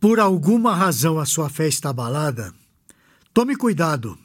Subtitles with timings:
[0.00, 2.54] por alguma razão a sua fé está abalada,
[3.34, 4.16] tome cuidado.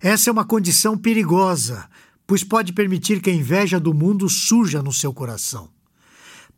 [0.00, 1.88] Essa é uma condição perigosa,
[2.26, 5.70] pois pode permitir que a inveja do mundo surja no seu coração.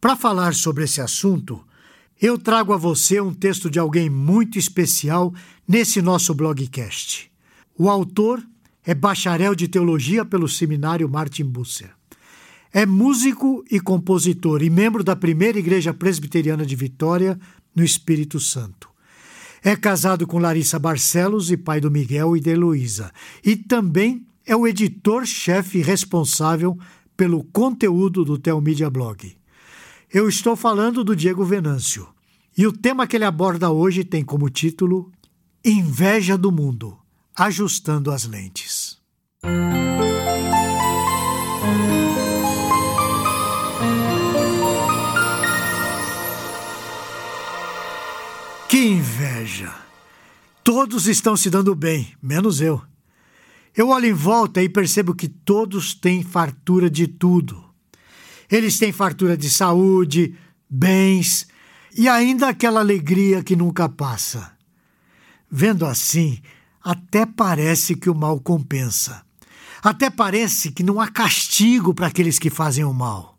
[0.00, 1.64] Para falar sobre esse assunto,
[2.20, 5.32] eu trago a você um texto de alguém muito especial
[5.66, 7.30] nesse nosso blogcast.
[7.76, 8.42] O autor
[8.84, 11.90] é bacharel de teologia pelo seminário Martin Busser.
[12.72, 17.38] É músico e compositor e membro da primeira igreja presbiteriana de Vitória,
[17.78, 18.90] no Espírito Santo.
[19.62, 23.12] É casado com Larissa Barcelos e pai do Miguel e de Heloísa.
[23.44, 26.76] E também é o editor-chefe responsável
[27.16, 29.36] pelo conteúdo do Telmídia Blog.
[30.12, 32.08] Eu estou falando do Diego Venâncio.
[32.56, 35.12] E o tema que ele aborda hoje tem como título
[35.64, 36.98] Inveja do Mundo
[37.36, 38.77] Ajustando as Lentes.
[50.80, 52.80] Todos estão se dando bem, menos eu.
[53.76, 57.64] Eu olho em volta e percebo que todos têm fartura de tudo.
[58.48, 60.36] Eles têm fartura de saúde,
[60.70, 61.48] bens
[61.96, 64.52] e ainda aquela alegria que nunca passa.
[65.50, 66.38] Vendo assim,
[66.80, 69.26] até parece que o mal compensa.
[69.82, 73.36] Até parece que não há castigo para aqueles que fazem o mal.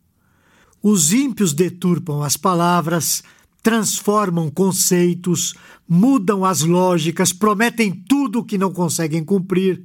[0.83, 3.23] Os ímpios deturpam as palavras,
[3.61, 5.53] transformam conceitos,
[5.87, 9.83] mudam as lógicas, prometem tudo o que não conseguem cumprir,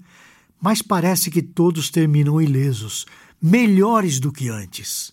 [0.61, 3.07] mas parece que todos terminam ilesos,
[3.41, 5.13] melhores do que antes.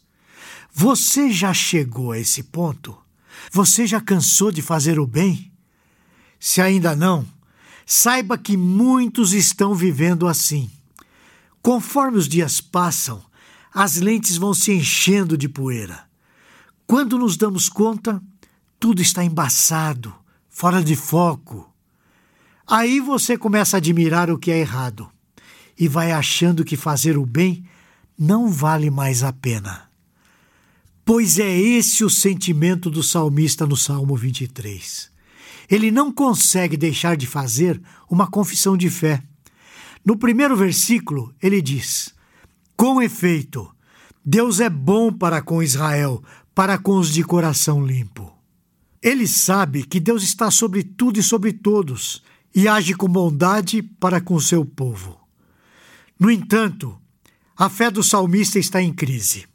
[0.73, 2.97] Você já chegou a esse ponto?
[3.51, 5.51] Você já cansou de fazer o bem?
[6.39, 7.25] Se ainda não,
[7.85, 10.69] saiba que muitos estão vivendo assim.
[11.61, 13.21] Conforme os dias passam,
[13.73, 16.03] as lentes vão se enchendo de poeira.
[16.87, 18.21] Quando nos damos conta,
[18.81, 20.11] tudo está embaçado,
[20.49, 21.71] fora de foco.
[22.65, 25.07] Aí você começa a admirar o que é errado
[25.77, 27.63] e vai achando que fazer o bem
[28.17, 29.87] não vale mais a pena.
[31.05, 35.11] Pois é esse o sentimento do salmista no Salmo 23.
[35.69, 39.21] Ele não consegue deixar de fazer uma confissão de fé.
[40.03, 42.15] No primeiro versículo, ele diz:
[42.75, 43.69] Com efeito,
[44.25, 46.23] Deus é bom para com Israel,
[46.55, 48.40] para com os de coração limpo.
[49.01, 52.21] Ele sabe que Deus está sobre tudo e sobre todos
[52.53, 55.19] e age com bondade para com seu povo.
[56.19, 56.95] No entanto,
[57.57, 59.45] a fé do salmista está em crise.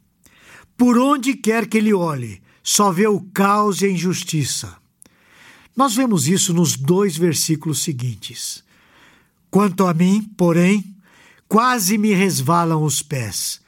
[0.75, 4.75] Por onde quer que ele olhe, só vê o caos e a injustiça.
[5.75, 8.63] Nós vemos isso nos dois versículos seguintes.
[9.49, 10.95] Quanto a mim, porém,
[11.47, 13.61] quase me resvalam os pés.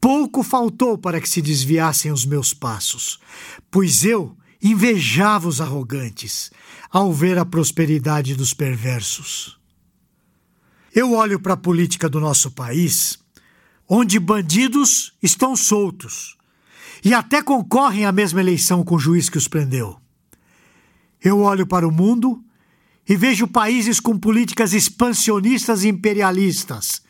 [0.00, 3.18] Pouco faltou para que se desviassem os meus passos,
[3.70, 6.50] pois eu invejava os arrogantes
[6.90, 9.58] ao ver a prosperidade dos perversos.
[10.94, 13.18] Eu olho para a política do nosso país,
[13.88, 16.36] onde bandidos estão soltos
[17.04, 20.00] e até concorrem à mesma eleição com o juiz que os prendeu.
[21.22, 22.42] Eu olho para o mundo
[23.08, 27.02] e vejo países com políticas expansionistas e imperialistas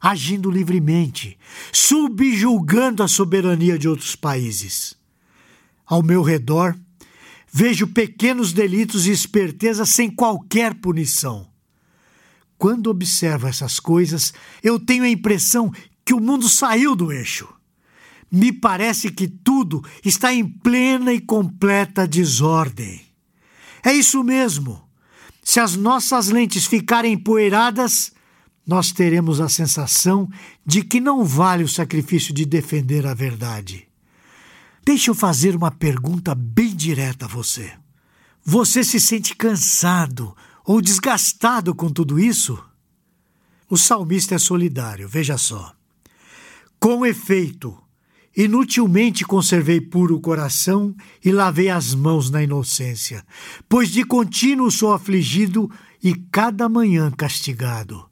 [0.00, 1.38] agindo livremente,
[1.72, 4.96] subjulgando a soberania de outros países.
[5.84, 6.76] Ao meu redor,
[7.50, 11.48] vejo pequenos delitos e esperteza sem qualquer punição.
[12.56, 14.32] Quando observo essas coisas,
[14.62, 15.72] eu tenho a impressão
[16.04, 17.48] que o mundo saiu do eixo.
[18.30, 23.00] Me parece que tudo está em plena e completa desordem.
[23.82, 24.82] É isso mesmo.
[25.42, 28.12] Se as nossas lentes ficarem empoeiradas,
[28.66, 30.28] nós teremos a sensação
[30.66, 33.87] de que não vale o sacrifício de defender a verdade.
[34.88, 37.74] Deixa eu fazer uma pergunta bem direta a você.
[38.42, 40.34] Você se sente cansado
[40.64, 42.58] ou desgastado com tudo isso?
[43.68, 45.74] O salmista é solidário, veja só.
[46.80, 47.76] Com efeito,
[48.34, 53.26] Inutilmente conservei puro o coração e lavei as mãos na inocência,
[53.68, 55.70] pois de contínuo sou afligido
[56.02, 58.07] e cada manhã castigado.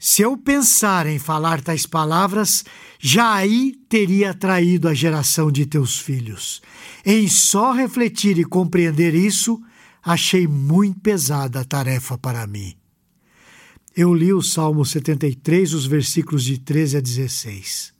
[0.00, 2.64] Se eu pensar em falar tais palavras,
[2.98, 6.62] já aí teria traído a geração de teus filhos.
[7.04, 9.60] Em só refletir e compreender isso,
[10.02, 12.74] achei muito pesada a tarefa para mim.
[13.96, 17.94] Eu li o Salmo 73, os versículos de 13 a 16.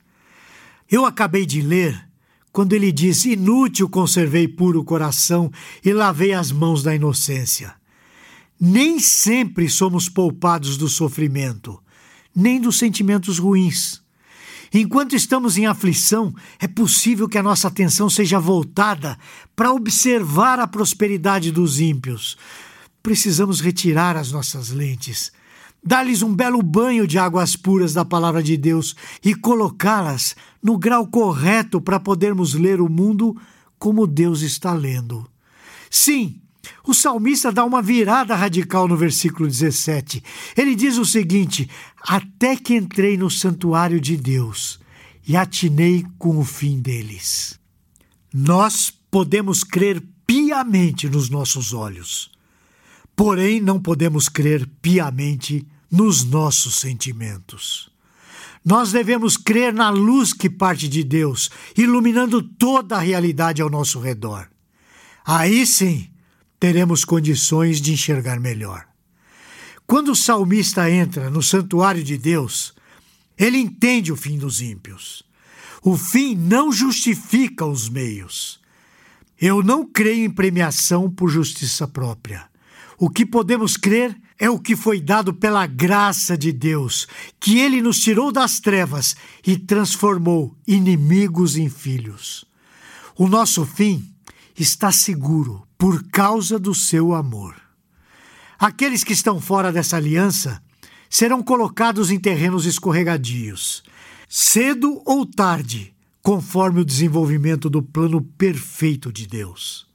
[0.89, 2.07] Eu acabei de ler
[2.51, 5.51] quando ele diz: Inútil conservei puro coração
[5.83, 7.73] e lavei as mãos da inocência.
[8.59, 11.81] Nem sempre somos poupados do sofrimento,
[12.37, 13.99] nem dos sentimentos ruins.
[14.71, 19.17] Enquanto estamos em aflição, é possível que a nossa atenção seja voltada
[19.55, 22.37] para observar a prosperidade dos ímpios.
[23.01, 25.31] Precisamos retirar as nossas lentes,
[25.83, 31.07] dar-lhes um belo banho de águas puras da palavra de Deus e colocá-las no grau
[31.07, 33.35] correto para podermos ler o mundo
[33.79, 35.27] como Deus está lendo.
[35.89, 36.39] Sim,
[36.85, 40.23] o salmista dá uma virada radical no versículo 17.
[40.55, 41.69] Ele diz o seguinte:
[42.01, 44.79] Até que entrei no santuário de Deus
[45.27, 47.59] e atinei com o fim deles.
[48.33, 52.31] Nós podemos crer piamente nos nossos olhos,
[53.15, 57.89] porém não podemos crer piamente nos nossos sentimentos.
[58.63, 63.99] Nós devemos crer na luz que parte de Deus, iluminando toda a realidade ao nosso
[63.99, 64.49] redor.
[65.25, 66.09] Aí sim,
[66.59, 68.87] teremos condições de enxergar melhor.
[69.85, 72.73] Quando o salmista entra no santuário de Deus,
[73.37, 75.23] ele entende o fim dos ímpios.
[75.83, 78.59] O fim não justifica os meios.
[79.39, 82.49] Eu não creio em premiação por justiça própria.
[82.97, 87.07] O que podemos crer é o que foi dado pela graça de Deus,
[87.39, 89.15] que ele nos tirou das trevas
[89.45, 92.43] e transformou inimigos em filhos.
[93.15, 94.11] O nosso fim
[94.57, 97.55] está seguro por causa do seu amor.
[98.59, 100.61] Aqueles que estão fora dessa aliança
[101.09, 103.83] serão colocados em terrenos escorregadios,
[104.27, 109.87] cedo ou tarde, conforme o desenvolvimento do plano perfeito de Deus.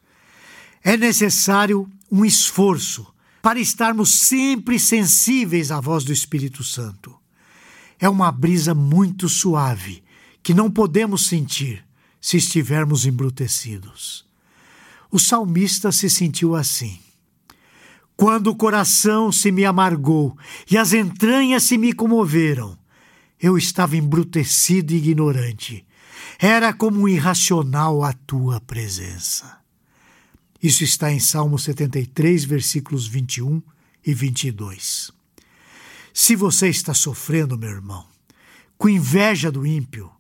[0.82, 3.06] É necessário um esforço
[3.42, 7.14] para estarmos sempre sensíveis à voz do Espírito Santo.
[7.98, 10.02] É uma brisa muito suave
[10.42, 11.84] que não podemos sentir
[12.20, 14.24] se estivermos embrutecidos.
[15.12, 16.98] O salmista se sentiu assim.
[18.16, 20.34] Quando o coração se me amargou
[20.70, 22.78] e as entranhas se me comoveram,
[23.38, 25.84] eu estava embrutecido e ignorante.
[26.38, 29.58] Era como um irracional a tua presença.
[30.62, 33.60] Isso está em Salmo 73, versículos 21
[34.06, 35.10] e 22.
[36.14, 38.06] Se você está sofrendo, meu irmão,
[38.78, 40.10] com inveja do ímpio,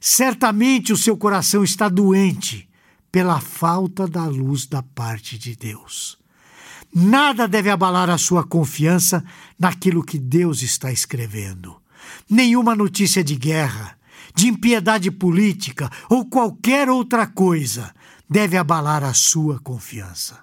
[0.00, 2.67] certamente o seu coração está doente
[3.10, 6.18] pela falta da luz da parte de Deus.
[6.94, 9.24] Nada deve abalar a sua confiança
[9.58, 11.76] naquilo que Deus está escrevendo.
[12.28, 13.96] Nenhuma notícia de guerra,
[14.34, 17.94] de impiedade política ou qualquer outra coisa
[18.28, 20.38] deve abalar a sua confiança.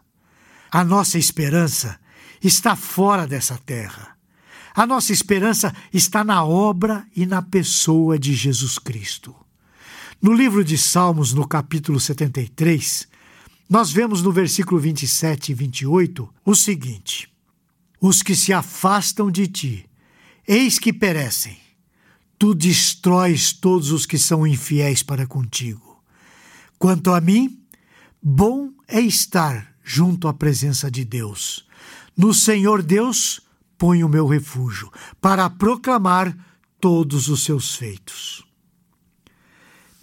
[0.72, 2.00] A nossa esperança
[2.44, 4.16] está fora dessa terra.
[4.76, 9.34] A nossa esperança está na obra e na pessoa de Jesus Cristo.
[10.22, 13.08] No livro de Salmos, no capítulo 73,
[13.70, 17.30] nós vemos no versículo 27 e 28 o seguinte:
[18.00, 19.90] Os que se afastam de ti,
[20.48, 21.58] eis que perecem.
[22.40, 26.04] Tu destróis todos os que são infiéis para contigo.
[26.78, 27.62] Quanto a mim,
[28.22, 31.66] bom é estar junto à presença de Deus.
[32.16, 33.42] No Senhor Deus
[33.78, 36.36] ponho o meu refúgio, para proclamar
[36.80, 38.46] todos os seus feitos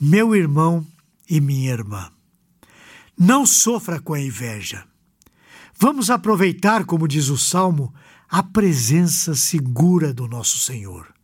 [0.04, 0.84] meu irmão
[1.30, 2.10] e minha irmã.
[3.16, 4.84] Não sofra com a inveja.
[5.78, 7.94] Vamos aproveitar, como diz o Salmo,
[8.28, 11.14] a presença segura do nosso Senhor.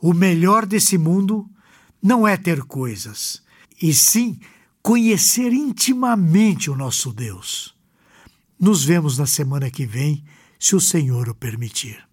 [0.00, 1.48] O melhor desse mundo
[2.02, 3.40] não é ter coisas,
[3.80, 4.40] e sim
[4.82, 7.76] conhecer intimamente o nosso Deus.
[8.58, 10.24] Nos vemos na semana que vem,
[10.58, 12.04] se o Senhor o permitir.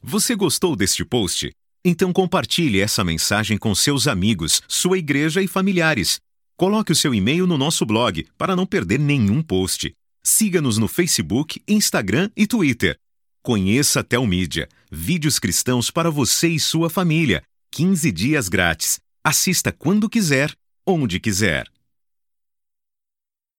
[0.00, 1.52] Você gostou deste post?
[1.84, 6.20] Então compartilhe essa mensagem com seus amigos, sua igreja e familiares.
[6.56, 9.92] Coloque o seu e-mail no nosso blog para não perder nenhum post.
[10.22, 12.96] Siga-nos no Facebook, Instagram e Twitter.
[13.42, 17.42] Conheça Telmídia, vídeos cristãos para você e sua família.
[17.72, 19.00] 15 dias grátis.
[19.24, 20.54] Assista quando quiser,
[20.86, 21.66] onde quiser.